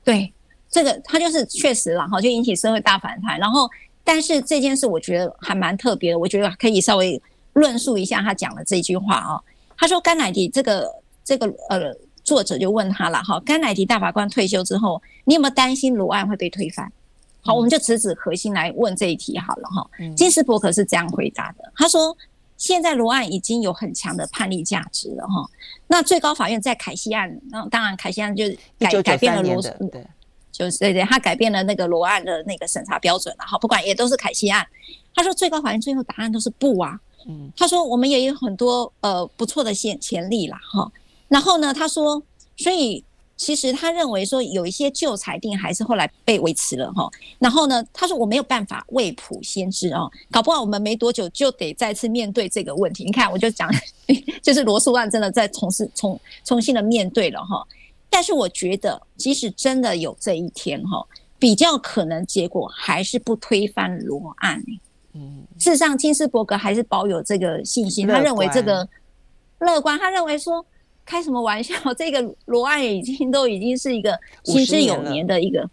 [0.05, 0.33] 对。
[0.71, 3.39] 这个他就是确实了哈，就引起社会大反弹。
[3.39, 3.69] 然后，
[4.05, 7.21] 但是这件事我觉得还蛮特别的，我觉得可以稍微
[7.55, 9.41] 论述一下他讲的这句话啊。
[9.79, 10.91] 他说：“甘乃迪这个
[11.23, 11.95] 这个呃，
[12.25, 16.91] 作者就问他了哈，甘乃迪大法官退休之后，你有没有担心罗案会被推翻？
[17.43, 19.89] 好，我们就直指核心来问这一题好了哈。
[20.17, 22.17] 金斯伯格是这样回答的，他说：
[22.57, 25.47] 现在罗案已经有很强的判例价值了哈。
[25.87, 28.45] 那最高法院在凯西案，那当然凯西案就
[28.79, 30.05] 改改变了罗，对，
[30.57, 33.59] 就是对对，他改变了那个罗案的那个审查标准了哈。
[33.59, 34.67] 不管也都是凯西案，
[35.15, 36.99] 他说最高法院最后答案都是不啊。
[37.29, 40.91] 嗯，他说我们也有很多呃不错的先潜力啦哈。
[41.29, 42.23] 然后呢，他说
[42.57, 43.05] 所以。
[43.39, 47.07] 其实他认为说有一些旧裁定还是后来被维持了哈，
[47.39, 53.05] 然后呢，他说我没有办法未卜先知哦，搞不好我们没多久就得再次面对这个问题。
[53.05, 53.71] 你看，我就讲，
[54.43, 57.63] 就是罗素案真的在重新重重新的面对了哈。
[58.17, 61.07] 但是我觉得，即使真的有这一天哈，
[61.39, 64.65] 比较可能结果还是不推翻罗案。
[65.13, 68.89] 嗯，事实上，金斯伯格还是保有这个信心，他认为这个
[69.59, 70.65] 乐观，他认为说。
[71.09, 71.73] 开什么玩笑？
[71.97, 75.71] 这个罗案已经都已经是一个行之有年的一个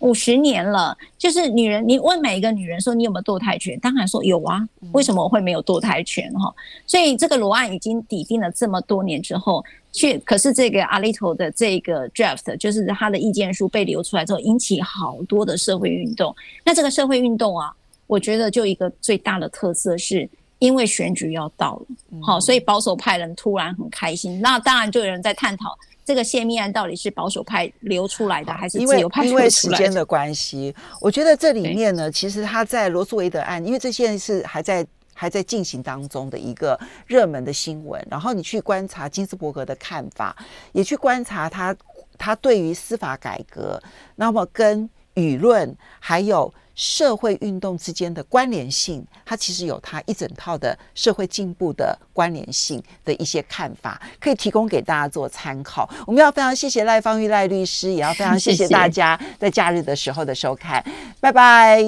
[0.00, 0.96] 五十年了。
[1.18, 4.66] 就是女人，你问每一个女人说你有没有堕胎权，当然说有啊。
[4.92, 6.32] 为什么我会没有堕胎权？
[6.34, 6.54] 哈，
[6.86, 16.34] 所以这个罗案已经抵定了这么多年之后，却可是这个阿利头的这个 draft，就是他的意见书被流出来之后，引起好多的社会运动。
[16.64, 17.72] 那这个社会运动啊，
[18.06, 20.28] 我觉得就一个最大的特色是。
[20.58, 21.86] 因为选举要到了，
[22.22, 24.40] 好，所以保守派人突然很开心。
[24.40, 38.02] 那当然就有人在探讨这个泄密案到底是保守派流出来的，还是自由派因为时间的关系，我觉得这里面呢，其实他在罗素维德案，因为这些是还在还在进行当中的一个热门的新闻。
[38.10, 40.34] 然后你去观察金斯伯格的看法，
[40.72, 41.76] 也去观察他
[42.16, 43.82] 他对于司法改革，
[44.14, 46.50] 那么跟舆论还有。
[46.76, 55.88] 社会运动之间的关联性，它其实有它一整套的社会进步的关联性的一些看法，可以提供给大家做参考。
[56.06, 60.84] 我们要非常谢谢赖芳玉赖律师，也要非常谢谢大家在假日的时候的收看。
[61.18, 61.82] 拜拜，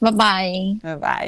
[0.00, 0.52] 拜拜，
[0.82, 1.24] 拜拜。